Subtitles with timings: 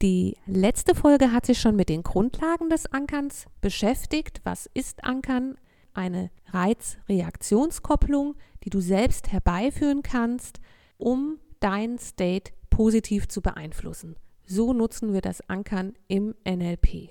[0.00, 4.40] Die letzte Folge hat sich schon mit den Grundlagen des Ankerns beschäftigt.
[4.44, 5.56] Was ist Ankern?
[5.92, 10.60] Eine Reiz-Reaktionskopplung, die du selbst herbeiführen kannst,
[10.98, 14.14] um dein State positiv zu beeinflussen.
[14.46, 17.10] So nutzen wir das Ankern im NLP.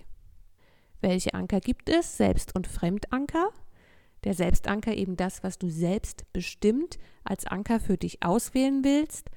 [1.02, 2.16] Welche Anker gibt es?
[2.16, 3.50] Selbst- und Fremdanker.
[4.24, 9.30] Der Selbstanker eben das, was du selbst bestimmt als Anker für dich auswählen willst.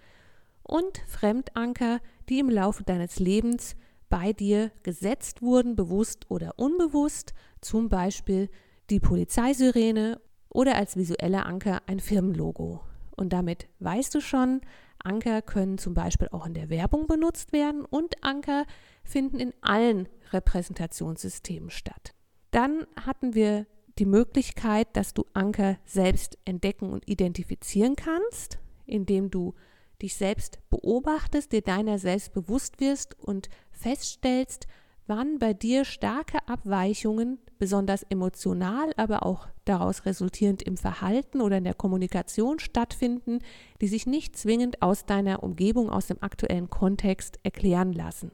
[0.63, 3.77] Und Fremdanker, die im Laufe deines Lebens
[4.09, 8.49] bei dir gesetzt wurden, bewusst oder unbewusst, zum Beispiel
[8.89, 12.81] die Polizeisirene oder als visueller Anker ein Firmenlogo.
[13.17, 14.63] Und damit weißt du schon,
[15.03, 18.65] Anker können zum Beispiel auch in der Werbung benutzt werden und Anker
[19.05, 22.15] finden in allen Repräsentationssystemen statt.
[22.51, 23.67] Dann hatten wir
[23.99, 29.55] die Möglichkeit, dass du Anker selbst entdecken und identifizieren kannst, indem du
[30.03, 34.67] dich selbst beobachtest, dir deiner selbst bewusst wirst und feststellst,
[35.07, 41.65] wann bei dir starke Abweichungen, besonders emotional, aber auch daraus resultierend im Verhalten oder in
[41.65, 43.41] der Kommunikation stattfinden,
[43.81, 48.31] die sich nicht zwingend aus deiner Umgebung, aus dem aktuellen Kontext erklären lassen.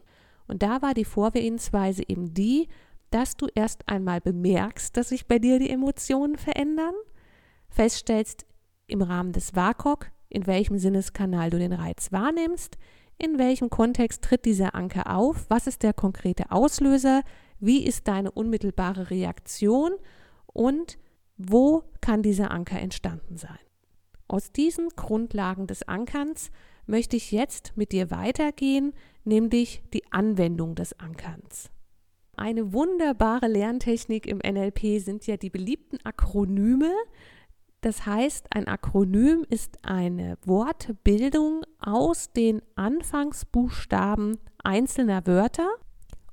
[0.49, 2.69] Und da war die Vorgehensweise eben die,
[3.11, 6.95] dass du erst einmal bemerkst, dass sich bei dir die Emotionen verändern,
[7.69, 8.47] feststellst
[8.87, 12.77] im Rahmen des WAKOK, in welchem Sinneskanal du den Reiz wahrnimmst,
[13.17, 17.23] in welchem Kontext tritt dieser Anker auf, was ist der konkrete Auslöser,
[17.59, 19.93] wie ist deine unmittelbare Reaktion
[20.47, 20.99] und
[21.39, 23.59] wo kann dieser Anker entstanden sein.
[24.29, 26.51] Aus diesen Grundlagen des Ankerns
[26.85, 28.93] möchte ich jetzt mit dir weitergehen,
[29.25, 31.71] nämlich die Anwendung des Ankerns.
[32.37, 36.93] Eine wunderbare Lerntechnik im NLP sind ja die beliebten Akronyme,
[37.87, 45.69] das heißt, ein Akronym ist eine Wortbildung aus den Anfangsbuchstaben einzelner Wörter.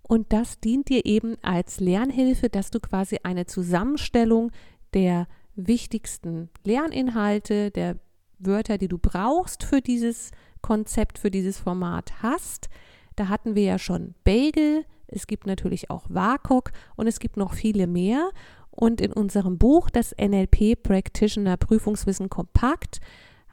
[0.01, 4.51] Und das dient dir eben als Lernhilfe, dass du quasi eine Zusammenstellung
[4.95, 7.97] der wichtigsten Lerninhalte, der
[8.39, 10.31] Wörter, die du brauchst für dieses
[10.63, 12.67] Konzept, für dieses Format hast.
[13.15, 17.53] Da hatten wir ja schon Bagel, es gibt natürlich auch WAKOK und es gibt noch
[17.53, 18.31] viele mehr.
[18.75, 22.99] Und in unserem Buch, das NLP Practitioner Prüfungswissen kompakt,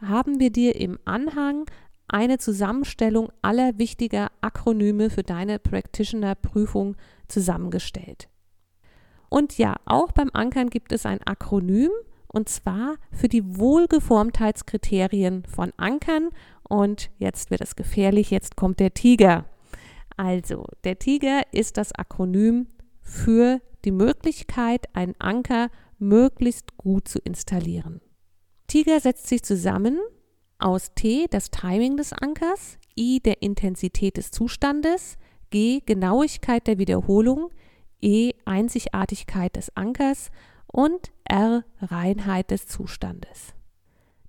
[0.01, 1.67] haben wir dir im Anhang
[2.09, 6.97] eine Zusammenstellung aller wichtiger Akronyme für deine Practitioner-Prüfung
[7.29, 8.29] zusammengestellt.
[9.29, 11.91] Und ja, auch beim Ankern gibt es ein Akronym
[12.27, 16.31] und zwar für die Wohlgeformtheitskriterien von Ankern.
[16.69, 19.45] Und jetzt wird es gefährlich, jetzt kommt der Tiger.
[20.17, 22.67] Also, der Tiger ist das Akronym
[23.03, 28.01] für die Möglichkeit, einen Anker möglichst gut zu installieren.
[28.67, 29.99] Tiger setzt sich zusammen
[30.59, 35.17] aus T, das Timing des Ankers, I, der Intensität des Zustandes,
[35.51, 37.51] G, Genauigkeit der Wiederholung,
[38.01, 40.31] E, Einzigartigkeit des Ankers
[40.67, 43.55] und R, Reinheit des Zustandes.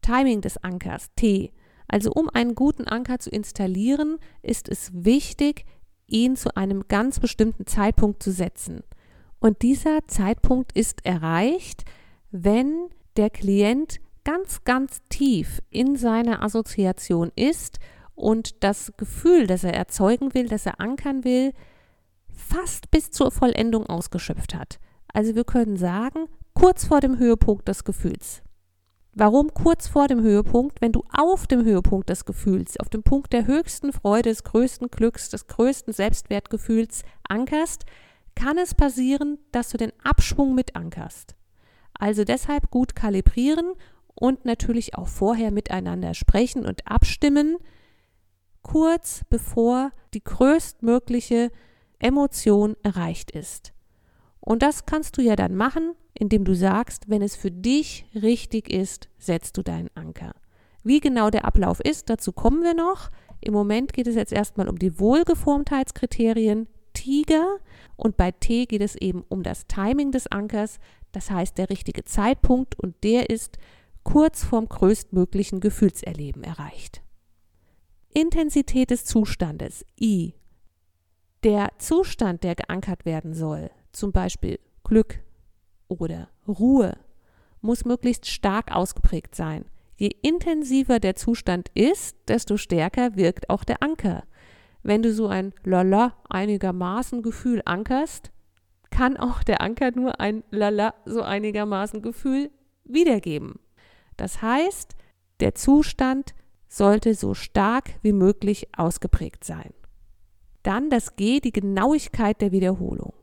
[0.02, 1.52] Timing des Ankers, T.
[1.88, 5.66] Also um einen guten Anker zu installieren, ist es wichtig,
[6.08, 8.84] ihn zu einem ganz bestimmten Zeitpunkt zu setzen.
[9.42, 11.84] Und dieser Zeitpunkt ist erreicht,
[12.30, 17.80] wenn der Klient ganz, ganz tief in seiner Assoziation ist
[18.14, 21.54] und das Gefühl, das er erzeugen will, das er ankern will,
[22.30, 24.80] fast bis zur Vollendung ausgeschöpft hat.
[25.12, 28.44] Also wir können sagen, kurz vor dem Höhepunkt des Gefühls.
[29.14, 30.82] Warum kurz vor dem Höhepunkt?
[30.82, 34.90] Wenn du auf dem Höhepunkt des Gefühls, auf dem Punkt der höchsten Freude, des größten
[34.90, 37.86] Glücks, des größten Selbstwertgefühls ankerst,
[38.36, 41.36] kann es passieren, dass du den Abschwung mit ankerst.
[41.94, 43.74] Also deshalb gut kalibrieren
[44.16, 47.58] und natürlich auch vorher miteinander sprechen und abstimmen,
[48.62, 51.52] kurz bevor die größtmögliche
[52.00, 53.74] Emotion erreicht ist.
[54.40, 58.70] Und das kannst du ja dann machen, indem du sagst, wenn es für dich richtig
[58.70, 60.34] ist, setzt du deinen Anker.
[60.84, 63.12] Wie genau der Ablauf ist, dazu kommen wir noch.
[63.40, 67.58] Im Moment geht es jetzt erstmal um die Wohlgeformtheitskriterien, Tiger
[68.04, 70.80] und bei T geht es eben um das Timing des Ankers,
[71.12, 73.60] das heißt der richtige Zeitpunkt und der ist
[74.02, 77.04] kurz vorm größtmöglichen Gefühlserleben erreicht.
[78.10, 80.34] Intensität des Zustandes I.
[81.44, 85.20] Der Zustand, der geankert werden soll, zum Beispiel Glück
[85.88, 86.98] oder Ruhe,
[87.62, 89.66] muss möglichst stark ausgeprägt sein.
[89.96, 94.24] Je intensiver der Zustand ist, desto stärker wirkt auch der Anker.
[94.84, 98.32] Wenn du so ein Lala einigermaßen Gefühl ankerst,
[98.90, 102.50] kann auch der Anker nur ein Lala so einigermaßen Gefühl
[102.84, 103.60] wiedergeben.
[104.18, 104.96] Das heißt,
[105.40, 106.34] der Zustand
[106.68, 109.74] sollte so stark wie möglich ausgeprägt sein.
[110.64, 113.14] Dann das G, die Genauigkeit der Wiederholung.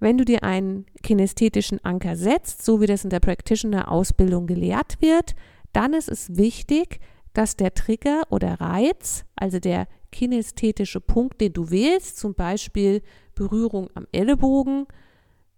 [0.00, 5.34] Wenn du dir einen kinästhetischen Anker setzt, so wie das in der Practitioner-Ausbildung gelehrt wird,
[5.72, 7.00] dann ist es wichtig,
[7.38, 13.00] dass der Trigger oder Reiz, also der kinästhetische Punkt, den du wählst, zum Beispiel
[13.36, 14.88] Berührung am Ellenbogen,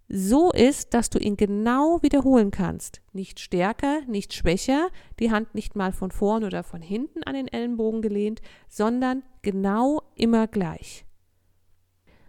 [0.07, 3.01] so ist, dass du ihn genau wiederholen kannst.
[3.13, 4.89] Nicht stärker, nicht schwächer,
[5.19, 10.03] die Hand nicht mal von vorn oder von hinten an den Ellenbogen gelehnt, sondern genau
[10.13, 11.03] immer gleich.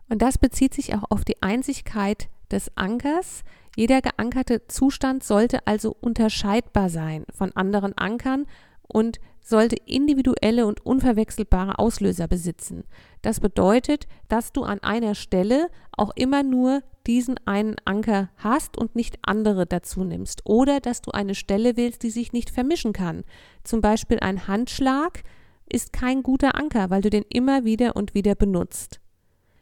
[0.08, 3.42] Und das bezieht sich auch auf die Einzigkeit des Ankers.
[3.76, 8.46] Jeder geankerte Zustand sollte also unterscheidbar sein von anderen Ankern
[8.88, 12.84] und sollte individuelle und unverwechselbare Auslöser besitzen.
[13.22, 18.94] Das bedeutet, dass du an einer Stelle auch immer nur diesen einen Anker hast und
[18.94, 20.42] nicht andere dazu nimmst.
[20.44, 23.24] Oder dass du eine Stelle wählst, die sich nicht vermischen kann.
[23.64, 25.24] Zum Beispiel ein Handschlag
[25.68, 29.00] ist kein guter Anker, weil du den immer wieder und wieder benutzt.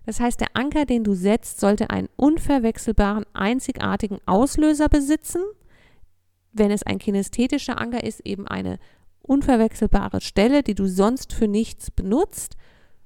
[0.07, 5.43] Das heißt, der Anker, den du setzt, sollte einen unverwechselbaren, einzigartigen Auslöser besitzen.
[6.53, 8.79] Wenn es ein kinästhetischer Anker ist, eben eine
[9.31, 12.57] unverwechselbare Stelle, die du sonst für nichts benutzt.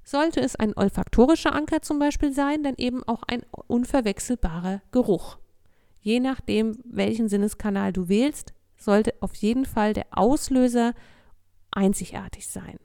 [0.05, 5.37] Sollte es ein olfaktorischer Anker zum Beispiel sein, dann eben auch ein unverwechselbarer Geruch.
[6.01, 10.95] Je nachdem, welchen Sinneskanal du wählst, sollte auf jeden Fall der Auslöser
[11.71, 12.79] einzigartig sein.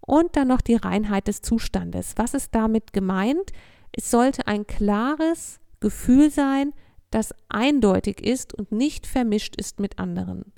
[0.00, 2.12] Und dann noch die Reinheit des Zustandes.
[2.16, 3.50] Was ist damit gemeint?
[3.90, 6.72] Es sollte ein klares Gefühl sein,
[7.10, 10.52] das eindeutig ist und nicht vermischt ist mit anderen.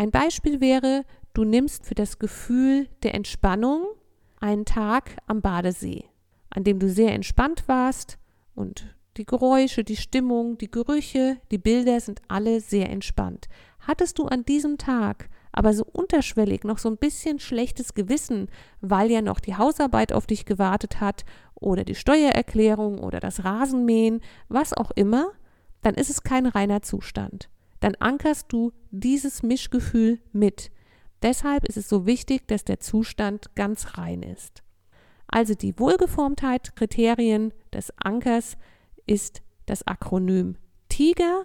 [0.00, 1.04] Ein Beispiel wäre,
[1.34, 3.84] du nimmst für das Gefühl der Entspannung
[4.40, 6.06] einen Tag am Badesee,
[6.48, 8.16] an dem du sehr entspannt warst
[8.54, 13.50] und die Geräusche, die Stimmung, die Gerüche, die Bilder sind alle sehr entspannt.
[13.80, 18.48] Hattest du an diesem Tag aber so unterschwellig noch so ein bisschen schlechtes Gewissen,
[18.80, 24.22] weil ja noch die Hausarbeit auf dich gewartet hat oder die Steuererklärung oder das Rasenmähen,
[24.48, 25.32] was auch immer,
[25.82, 30.70] dann ist es kein reiner Zustand dann ankerst du dieses Mischgefühl mit.
[31.22, 34.62] Deshalb ist es so wichtig, dass der Zustand ganz rein ist.
[35.26, 38.56] Also die Wohlgeformtheit Kriterien des Ankers
[39.06, 40.56] ist das Akronym
[40.88, 41.44] TIGER,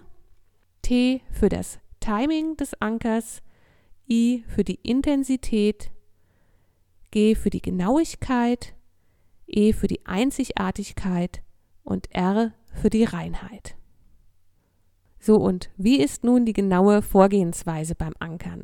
[0.82, 3.42] T für das Timing des Ankers,
[4.08, 5.90] I für die Intensität,
[7.10, 8.74] G für die Genauigkeit,
[9.46, 11.42] E für die Einzigartigkeit
[11.82, 13.75] und R für die Reinheit.
[15.26, 18.62] So, und wie ist nun die genaue Vorgehensweise beim Ankern?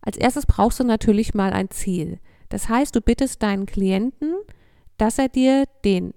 [0.00, 2.20] Als erstes brauchst du natürlich mal ein Ziel.
[2.50, 4.36] Das heißt, du bittest deinen Klienten,
[4.96, 6.14] dass er dir den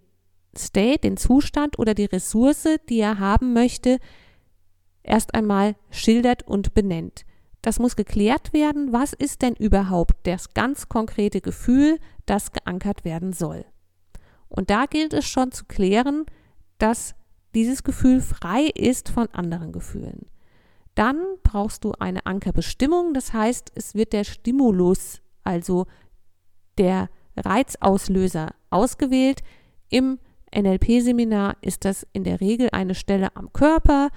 [0.55, 3.97] State, den Zustand oder die Ressource, die er haben möchte,
[5.01, 7.25] erst einmal schildert und benennt.
[7.63, 13.33] Das muss geklärt werden, was ist denn überhaupt das ganz konkrete Gefühl, das geankert werden
[13.33, 13.65] soll.
[14.47, 16.27] Und da gilt es schon zu klären,
[16.77, 17.15] dass
[17.55, 20.25] dieses Gefühl frei ist von anderen Gefühlen.
[20.95, 25.85] Dann brauchst du eine Ankerbestimmung, das heißt, es wird der Stimulus, also
[26.77, 29.41] der Reizauslöser ausgewählt.
[29.89, 30.19] Im
[30.53, 34.09] NLP-Seminar ist das in der Regel eine Stelle am Körper,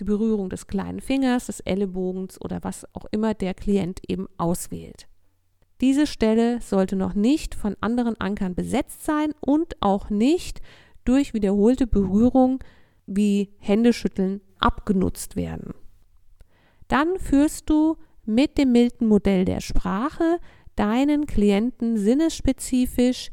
[0.00, 5.08] die Berührung des kleinen Fingers, des Ellenbogens oder was auch immer der Klient eben auswählt.
[5.80, 10.60] Diese Stelle sollte noch nicht von anderen Ankern besetzt sein und auch nicht
[11.08, 12.62] durch wiederholte Berührung
[13.06, 15.72] wie Händeschütteln abgenutzt werden.
[16.88, 17.96] Dann führst du
[18.26, 20.38] mit dem Milton-Modell der Sprache
[20.76, 23.30] deinen Klienten sinnesspezifisch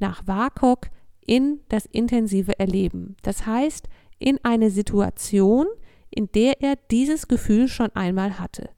[0.00, 0.88] nach WAKOK
[1.24, 3.16] in das intensive Erleben.
[3.22, 3.88] Das heißt,
[4.18, 5.66] in eine Situation,
[6.10, 8.70] in der er dieses Gefühl schon einmal hatte.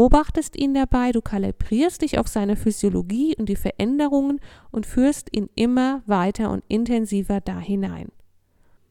[0.00, 4.40] Beobachtest ihn dabei, du kalibrierst dich auf seine Physiologie und die Veränderungen
[4.70, 8.08] und führst ihn immer weiter und intensiver da hinein.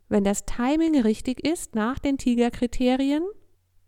[0.07, 3.23] Wenn das Timing richtig ist nach den Tigerkriterien,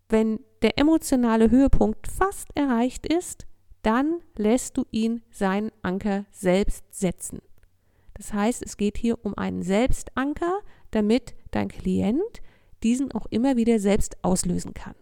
[0.10, 3.46] wenn der emotionale Höhepunkt fast erreicht ist,
[3.84, 7.38] dann lässt du ihn seinen Anker selbst setzen.
[8.16, 12.42] Das heißt, es geht hier um einen Selbstanker, damit dein Klient
[12.82, 14.96] diesen auch immer wieder selbst auslösen kann.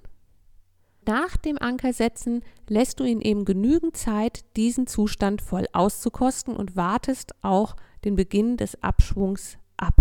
[1.10, 7.34] Nach dem Ankersetzen lässt du ihn eben genügend Zeit, diesen Zustand voll auszukosten und wartest
[7.42, 7.76] auch
[8.06, 9.96] den Beginn des Abschwungs ab.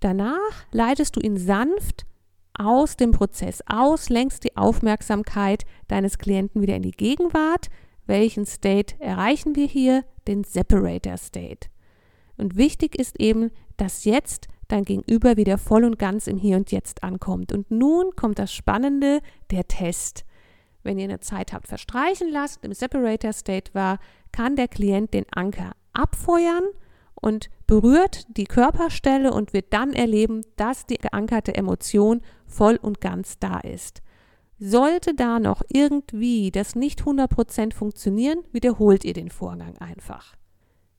[0.00, 2.04] Danach leitest du ihn sanft
[2.52, 7.70] aus dem Prozess aus, lenkst die Aufmerksamkeit deines Klienten wieder in die Gegenwart.
[8.04, 10.04] Welchen State erreichen wir hier?
[10.28, 11.70] Den Separator State.
[12.36, 16.72] Und wichtig ist eben, dass jetzt dein Gegenüber wieder voll und ganz im Hier und
[16.72, 17.52] Jetzt ankommt.
[17.52, 19.20] Und nun kommt das Spannende,
[19.50, 20.24] der Test.
[20.82, 23.98] Wenn ihr eine Zeit habt verstreichen lasst, im Separator State war,
[24.32, 26.64] kann der Klient den Anker abfeuern
[27.14, 33.38] und berührt die Körperstelle und wird dann erleben, dass die geankerte Emotion voll und ganz
[33.38, 34.02] da ist.
[34.58, 40.36] Sollte da noch irgendwie das nicht 100% funktionieren, wiederholt ihr den Vorgang einfach.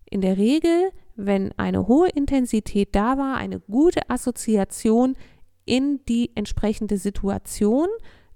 [0.10, 5.18] In der Regel, wenn eine hohe Intensität da war, eine gute Assoziation
[5.66, 7.88] in die entsprechende Situation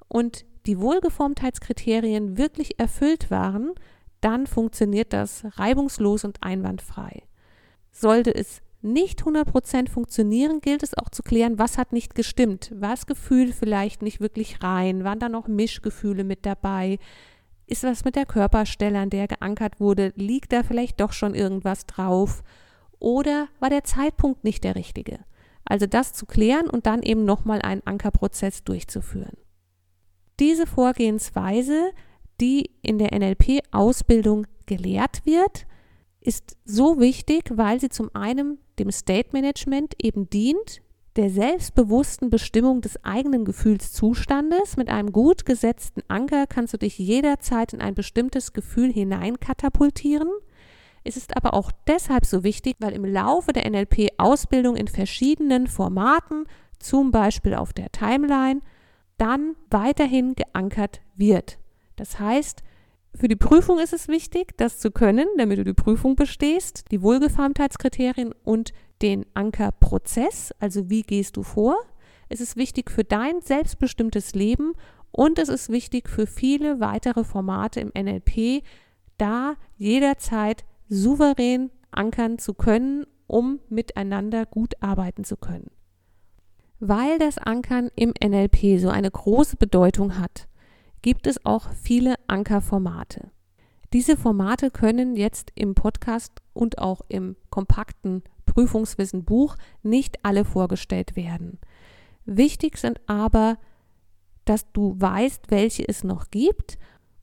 [0.07, 3.71] und die Wohlgeformtheitskriterien wirklich erfüllt waren,
[4.19, 7.23] dann funktioniert das reibungslos und einwandfrei.
[7.91, 12.71] Sollte es nicht 100% funktionieren, gilt es auch zu klären, was hat nicht gestimmt.
[12.75, 15.03] War das Gefühl vielleicht nicht wirklich rein?
[15.03, 16.97] Waren da noch Mischgefühle mit dabei?
[17.67, 20.13] Ist was mit der Körperstelle, an der geankert wurde?
[20.15, 22.43] Liegt da vielleicht doch schon irgendwas drauf?
[23.01, 25.19] Oder war der Zeitpunkt nicht der richtige?
[25.65, 29.37] Also das zu klären und dann eben nochmal einen Ankerprozess durchzuführen.
[30.39, 31.91] Diese Vorgehensweise,
[32.39, 35.65] die in der NLP-Ausbildung gelehrt wird,
[36.19, 40.81] ist so wichtig, weil sie zum einen dem State Management eben dient,
[41.15, 44.77] der selbstbewussten Bestimmung des eigenen Gefühlszustandes.
[44.77, 50.29] Mit einem gut gesetzten Anker kannst du dich jederzeit in ein bestimmtes Gefühl hineinkatapultieren.
[51.03, 56.45] Es ist aber auch deshalb so wichtig, weil im Laufe der NLP-Ausbildung in verschiedenen Formaten,
[56.79, 58.61] zum Beispiel auf der Timeline,
[59.17, 61.57] dann weiterhin geankert wird.
[61.95, 62.63] Das heißt,
[63.13, 67.01] für die Prüfung ist es wichtig, das zu können, damit du die Prüfung bestehst, die
[67.01, 71.75] Wohlgeformtheitskriterien und den Ankerprozess, also wie gehst du vor.
[72.29, 74.73] Es ist wichtig für dein selbstbestimmtes Leben
[75.11, 78.63] und es ist wichtig für viele weitere Formate im NLP,
[79.17, 85.71] da jederzeit souverän ankern zu können, um miteinander gut arbeiten zu können.
[86.79, 90.49] Weil das Ankern im NLP so eine große Bedeutung hat,
[91.01, 93.31] gibt es auch viele Ankerformate.
[93.93, 101.15] Diese Formate können jetzt im Podcast und auch im kompakten Prüfungswissen Buch nicht alle vorgestellt
[101.15, 101.59] werden.
[102.25, 103.57] Wichtig sind aber,
[104.43, 106.77] dass du weißt, welche es noch gibt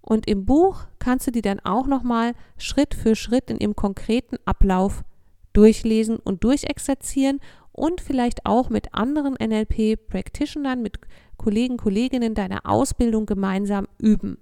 [0.08, 3.76] und im Buch kannst du die dann auch noch mal Schritt für Schritt in ihrem
[3.76, 5.04] konkreten Ablauf
[5.52, 7.40] durchlesen und durchexerzieren
[7.72, 10.98] und vielleicht auch mit anderen NLP-Practitionern, mit
[11.36, 14.38] Kollegen, Kolleginnen deiner Ausbildung gemeinsam üben.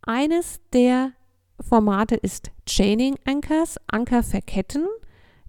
[0.00, 1.12] Eines der
[1.60, 4.86] Formate ist Chaining Anchors, Anker verketten.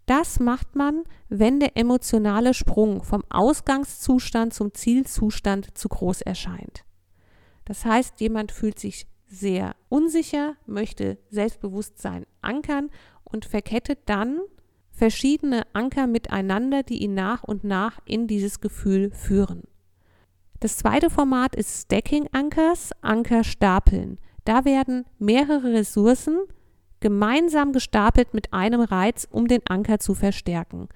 [0.05, 6.84] Das macht man, wenn der emotionale Sprung vom Ausgangszustand zum Zielzustand zu groß erscheint.
[7.63, 12.89] Das heißt, jemand fühlt sich sehr unsicher, möchte Selbstbewusstsein ankern
[13.24, 14.41] und verkettet dann
[14.91, 19.63] verschiedene Anker miteinander, die ihn nach und nach in dieses Gefühl führen.
[20.59, 24.17] Das zweite Format ist Stacking Anchors, Anker stapeln.
[24.43, 26.39] Da werden mehrere Ressourcen
[27.00, 30.89] gemeinsam gestapelt mit einem Reiz, um den Anker zu verstärken.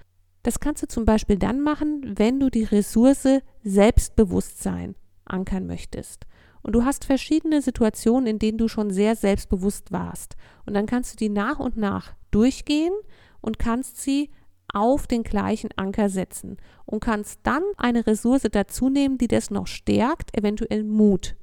[0.43, 3.27] Das kannst du zum Beispiel dann machen, wenn du die Ressource
[3.63, 6.25] Selbstbewusstsein ankern möchtest.
[6.63, 10.35] Und du hast verschiedene Situationen, in denen du schon sehr selbstbewusst warst.
[10.65, 12.93] Und dann kannst du die nach und nach durchgehen
[13.41, 14.29] und kannst sie
[14.73, 19.67] auf den gleichen Anker setzen und kannst dann eine Ressource dazu nehmen, die das noch
[19.67, 21.35] stärkt, eventuell Mut.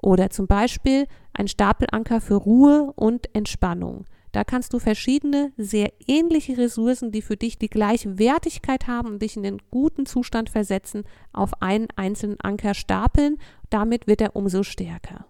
[0.00, 4.06] Oder zum Beispiel ein Stapelanker für Ruhe und Entspannung.
[4.32, 9.22] Da kannst du verschiedene, sehr ähnliche Ressourcen, die für dich die gleiche Wertigkeit haben und
[9.22, 13.38] dich in den guten Zustand versetzen, auf einen einzelnen Anker stapeln.
[13.70, 15.26] Damit wird er umso stärker.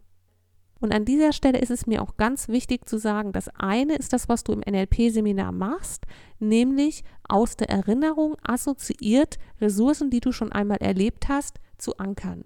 [0.81, 4.12] Und an dieser Stelle ist es mir auch ganz wichtig zu sagen, das eine ist
[4.12, 6.05] das, was du im NLP-Seminar machst,
[6.38, 12.45] nämlich aus der Erinnerung assoziiert Ressourcen, die du schon einmal erlebt hast, zu ankern.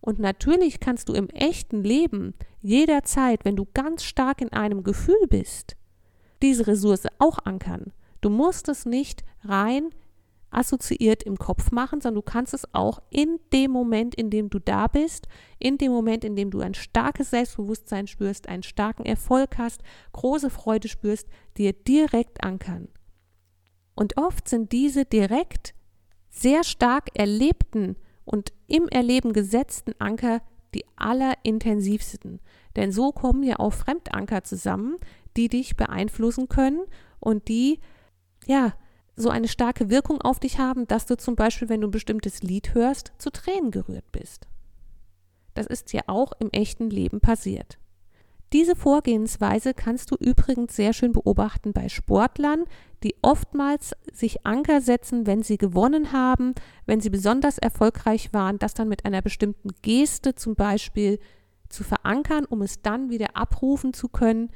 [0.00, 5.26] Und natürlich kannst du im echten Leben jederzeit, wenn du ganz stark in einem Gefühl
[5.30, 5.76] bist,
[6.42, 7.92] diese Ressource auch ankern.
[8.20, 9.90] Du musst es nicht rein
[10.52, 14.58] assoziiert im Kopf machen, sondern du kannst es auch in dem Moment, in dem du
[14.58, 15.26] da bist,
[15.58, 19.82] in dem Moment, in dem du ein starkes Selbstbewusstsein spürst, einen starken Erfolg hast,
[20.12, 22.88] große Freude spürst, dir direkt ankern.
[23.94, 25.74] Und oft sind diese direkt
[26.30, 30.40] sehr stark erlebten und im Erleben gesetzten Anker
[30.74, 32.40] die allerintensivsten.
[32.76, 34.96] Denn so kommen ja auch Fremdanker zusammen,
[35.36, 36.82] die dich beeinflussen können
[37.20, 37.80] und die
[38.46, 38.74] ja,
[39.16, 42.42] so eine starke Wirkung auf dich haben, dass du zum Beispiel, wenn du ein bestimmtes
[42.42, 44.46] Lied hörst, zu Tränen gerührt bist.
[45.54, 47.78] Das ist ja auch im echten Leben passiert.
[48.52, 52.64] Diese Vorgehensweise kannst du übrigens sehr schön beobachten bei Sportlern,
[53.02, 58.74] die oftmals sich Anker setzen, wenn sie gewonnen haben, wenn sie besonders erfolgreich waren, das
[58.74, 61.18] dann mit einer bestimmten Geste zum Beispiel
[61.70, 64.50] zu verankern, um es dann wieder abrufen zu können,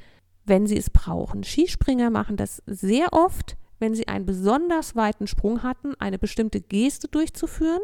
[0.47, 1.43] wenn sie es brauchen.
[1.43, 7.07] Skispringer machen das sehr oft, wenn sie einen besonders weiten Sprung hatten, eine bestimmte Geste
[7.07, 7.81] durchzuführen,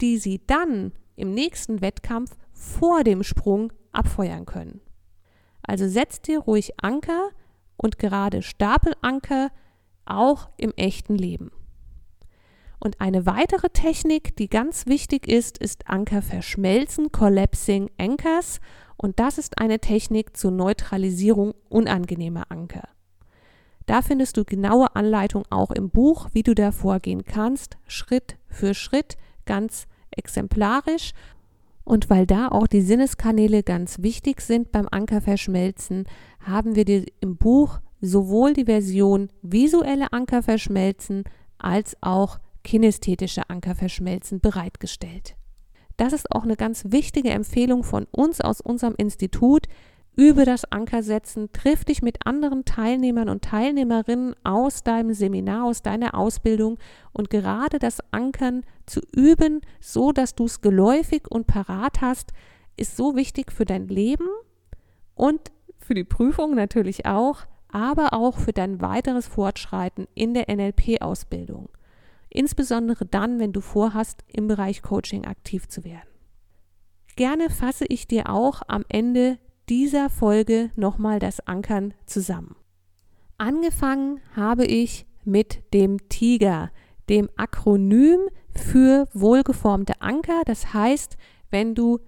[0.00, 4.80] die sie dann im nächsten Wettkampf vor dem Sprung abfeuern können.
[5.62, 7.30] Also setzt dir ruhig Anker
[7.76, 9.50] und gerade Stapelanker
[10.04, 11.50] auch im echten Leben.
[12.86, 18.60] Und eine weitere Technik, die ganz wichtig ist, ist Anker verschmelzen, Collapsing Anchors.
[18.96, 22.84] Und das ist eine Technik zur Neutralisierung unangenehmer Anker.
[23.86, 28.72] Da findest du genaue Anleitung auch im Buch, wie du da vorgehen kannst, Schritt für
[28.72, 29.16] Schritt,
[29.46, 31.10] ganz exemplarisch.
[31.82, 36.04] Und weil da auch die Sinneskanäle ganz wichtig sind beim Ankerverschmelzen,
[36.38, 41.24] haben wir dir im Buch sowohl die Version visuelle Ankerverschmelzen
[41.58, 45.36] als auch kinästhetische Ankerverschmelzen bereitgestellt.
[45.96, 49.68] Das ist auch eine ganz wichtige Empfehlung von uns aus unserem Institut,
[50.18, 56.14] Übe das Ankersetzen, triff dich mit anderen Teilnehmern und Teilnehmerinnen aus deinem Seminar, aus deiner
[56.14, 56.78] Ausbildung
[57.12, 62.32] und gerade das Ankern zu üben, so dass du es geläufig und parat hast,
[62.78, 64.28] ist so wichtig für dein Leben
[65.14, 71.68] und für die Prüfung natürlich auch, aber auch für dein weiteres Fortschreiten in der NLP-Ausbildung.
[72.36, 76.10] Insbesondere dann, wenn du vorhast, im Bereich Coaching aktiv zu werden.
[77.16, 79.38] Gerne fasse ich dir auch am Ende
[79.70, 82.54] dieser Folge nochmal das Ankern zusammen.
[83.38, 86.70] Angefangen habe ich mit dem Tiger,
[87.08, 88.20] dem Akronym
[88.50, 90.42] für wohlgeformte Anker.
[90.44, 91.16] Das heißt,
[91.50, 92.00] wenn du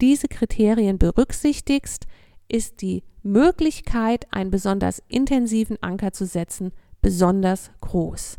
[0.00, 2.06] diese Kriterien berücksichtigst,
[2.46, 6.70] ist die Möglichkeit, einen besonders intensiven Anker zu setzen,
[7.02, 8.38] besonders groß.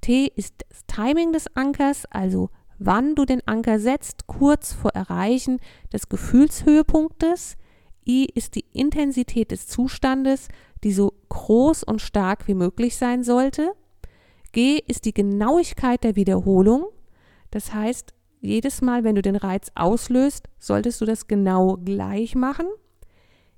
[0.00, 5.60] T ist das Timing des Ankers, also wann du den Anker setzt, kurz vor Erreichen
[5.92, 7.56] des Gefühlshöhepunktes.
[8.08, 10.48] I ist die Intensität des Zustandes,
[10.82, 13.72] die so groß und stark wie möglich sein sollte.
[14.52, 16.86] G ist die Genauigkeit der Wiederholung.
[17.50, 22.66] Das heißt, jedes Mal, wenn du den Reiz auslöst, solltest du das genau gleich machen.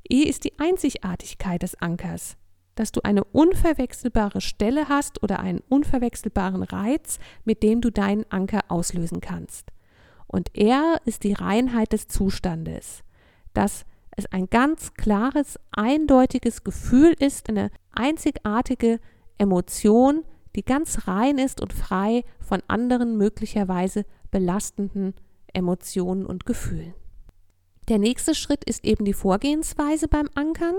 [0.09, 2.37] E ist die Einzigartigkeit des Ankers,
[2.75, 8.61] dass du eine unverwechselbare Stelle hast oder einen unverwechselbaren Reiz, mit dem du deinen Anker
[8.69, 9.69] auslösen kannst.
[10.27, 13.03] Und R ist die Reinheit des Zustandes,
[13.53, 13.85] dass
[14.17, 19.01] es ein ganz klares, eindeutiges Gefühl ist, eine einzigartige
[19.39, 25.15] Emotion, die ganz rein ist und frei von anderen möglicherweise belastenden
[25.53, 26.95] Emotionen und Gefühlen.
[27.89, 30.77] Der nächste Schritt ist eben die Vorgehensweise beim Ankern.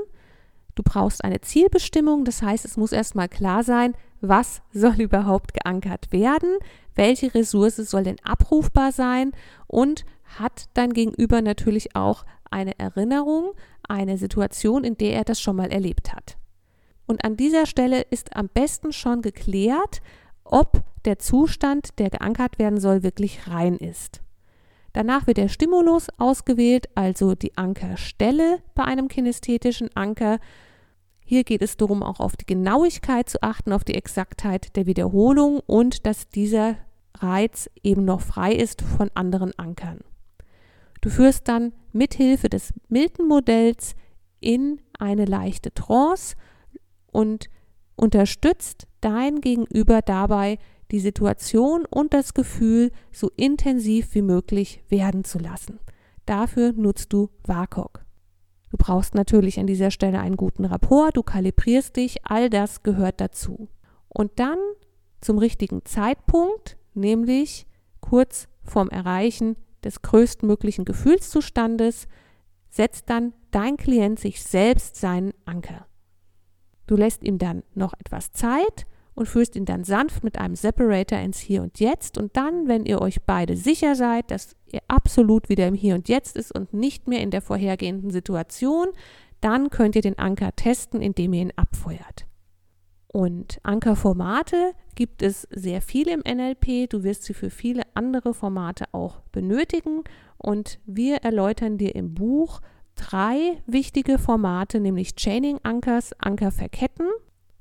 [0.76, 6.12] Du brauchst eine Zielbestimmung, das heißt, es muss erstmal klar sein, was soll überhaupt geankert
[6.12, 6.58] werden,
[6.96, 9.32] welche Ressource soll denn abrufbar sein
[9.68, 10.06] und
[10.40, 13.54] hat dein Gegenüber natürlich auch eine Erinnerung,
[13.88, 16.38] eine Situation, in der er das schon mal erlebt hat.
[17.06, 20.02] Und an dieser Stelle ist am besten schon geklärt,
[20.44, 24.23] ob der Zustand, der geankert werden soll, wirklich rein ist.
[24.94, 30.40] Danach wird der Stimulus ausgewählt, also die Ankerstelle bei einem kinästhetischen Anker.
[31.26, 35.62] Hier geht es darum, auch auf die Genauigkeit zu achten, auf die Exaktheit der Wiederholung
[35.66, 36.78] und dass dieser
[37.18, 40.00] Reiz eben noch frei ist von anderen Ankern.
[41.02, 43.96] Du führst dann mithilfe des Milton-Modells
[44.40, 46.36] in eine leichte Trance
[47.12, 47.50] und
[47.96, 50.60] unterstützt dein Gegenüber dabei,
[50.92, 55.80] die Situation und das Gefühl so intensiv wie möglich werden zu lassen.
[56.26, 58.06] Dafür nutzt du WAKOK.
[58.70, 63.22] Du brauchst natürlich an dieser Stelle einen guten Rapport, du kalibrierst dich, all das gehört
[63.22, 63.70] dazu.
[64.10, 64.58] Und dann
[65.22, 67.68] zum richtigen Zeitpunkt, nämlich
[68.02, 72.08] kurz vorm Erreichen des größtmöglichen Gefühlszustandes
[72.70, 75.86] setzt dann dein Klient sich selbst seinen Anker.
[76.88, 81.20] Du lässt ihm dann noch etwas Zeit und führst ihn dann sanft mit einem Separator
[81.20, 85.50] ins Hier und Jetzt und dann, wenn ihr euch beide sicher seid, dass ihr absolut
[85.50, 88.88] wieder im Hier und Jetzt ist und nicht mehr in der vorhergehenden Situation,
[89.42, 92.26] dann könnt ihr den Anker testen, indem ihr ihn abfeuert.
[93.14, 96.90] Und Ankerformate gibt es sehr viele im NLP.
[96.90, 100.04] Du wirst sie für viele andere Formate auch benötigen.
[100.38, 102.60] Und wir erläutern dir im Buch
[102.96, 107.08] drei wichtige Formate, nämlich Chaining Ankers, Anker verketten,